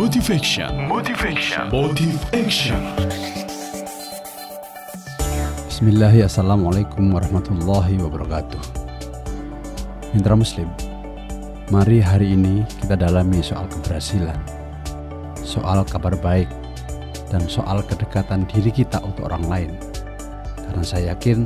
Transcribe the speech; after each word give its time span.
Motivation. 0.00 0.88
Motivation. 0.88 1.68
Motive 1.68 2.16
Action. 2.32 2.80
Bismillahirrahmanirrahim. 5.68 6.24
Assalamualaikum 6.24 7.04
warahmatullahi 7.12 8.00
wabarakatuh. 8.00 8.62
Mitra 10.16 10.40
Muslim, 10.40 10.72
mari 11.68 12.00
hari 12.00 12.32
ini 12.32 12.64
kita 12.80 12.96
dalami 12.96 13.44
soal 13.44 13.68
keberhasilan, 13.68 14.40
soal 15.44 15.84
kabar 15.84 16.16
baik, 16.16 16.48
dan 17.28 17.44
soal 17.44 17.84
kedekatan 17.84 18.48
diri 18.48 18.72
kita 18.72 19.04
untuk 19.04 19.28
orang 19.28 19.44
lain. 19.52 19.70
Karena 20.64 20.80
saya 20.80 21.12
yakin 21.12 21.44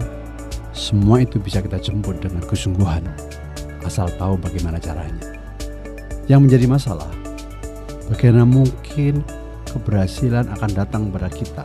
semua 0.70 1.26
itu 1.26 1.42
bisa 1.42 1.58
kita 1.58 1.82
jemput 1.82 2.22
dengan 2.22 2.46
kesungguhan, 2.46 3.02
asal 3.82 4.06
tahu 4.14 4.38
bagaimana 4.38 4.78
caranya. 4.78 5.26
Yang 6.30 6.40
menjadi 6.46 6.66
masalah, 6.70 7.23
bagaimana 8.12 8.44
mungkin 8.44 9.24
keberhasilan 9.72 10.50
akan 10.52 10.70
datang 10.76 11.08
pada 11.08 11.32
kita 11.32 11.64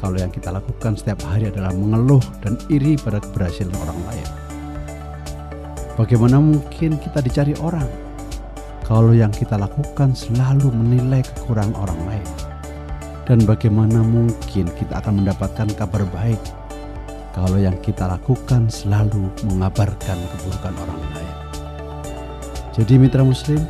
kalau 0.00 0.16
yang 0.16 0.32
kita 0.32 0.48
lakukan 0.48 0.96
setiap 0.96 1.20
hari 1.28 1.52
adalah 1.52 1.74
mengeluh 1.76 2.22
dan 2.40 2.56
iri 2.72 2.96
pada 2.96 3.20
keberhasilan 3.20 3.74
orang 3.84 4.00
lain? 4.08 4.28
Bagaimana 6.00 6.40
mungkin 6.40 6.96
kita 6.96 7.20
dicari 7.20 7.52
orang 7.60 7.84
kalau 8.88 9.12
yang 9.12 9.28
kita 9.28 9.60
lakukan 9.60 10.16
selalu 10.16 10.72
menilai 10.72 11.20
kekurangan 11.20 11.76
orang 11.76 12.00
lain? 12.08 12.28
Dan 13.28 13.44
bagaimana 13.46 14.00
mungkin 14.00 14.66
kita 14.74 15.04
akan 15.04 15.22
mendapatkan 15.22 15.68
kabar 15.76 16.02
baik 16.16 16.40
kalau 17.36 17.60
yang 17.60 17.76
kita 17.84 18.08
lakukan 18.08 18.66
selalu 18.72 19.28
mengabarkan 19.46 20.18
keburukan 20.34 20.74
orang 20.80 21.00
lain? 21.14 21.34
Jadi 22.74 22.96
mitra 22.96 23.20
muslim, 23.20 23.60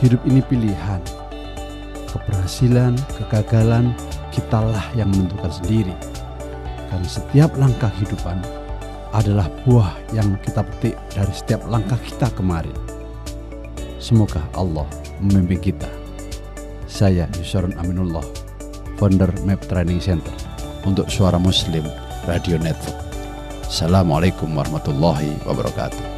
hidup 0.00 0.20
ini 0.28 0.40
pilihan. 0.44 1.00
Keberhasilan, 2.10 2.96
kegagalan, 3.16 3.92
kitalah 4.32 4.84
yang 4.96 5.08
menentukan 5.12 5.52
sendiri. 5.52 5.94
Dan 6.88 7.02
setiap 7.04 7.52
langkah 7.58 7.90
kehidupan 7.98 8.40
adalah 9.12 9.48
buah 9.64 9.96
yang 10.12 10.36
kita 10.44 10.60
petik 10.62 10.94
dari 11.12 11.32
setiap 11.32 11.64
langkah 11.68 11.98
kita 12.04 12.28
kemarin. 12.36 12.74
Semoga 13.96 14.44
Allah 14.54 14.86
membimbing 15.18 15.60
kita. 15.60 15.88
Saya 16.86 17.26
Yusron 17.40 17.74
Aminullah, 17.80 18.24
founder 18.96 19.28
Map 19.42 19.60
Training 19.66 19.98
Center 19.98 20.32
untuk 20.86 21.10
Suara 21.10 21.36
Muslim 21.40 21.84
Radio 22.24 22.56
Network. 22.62 23.02
Assalamualaikum 23.66 24.54
warahmatullahi 24.54 25.34
wabarakatuh. 25.42 26.15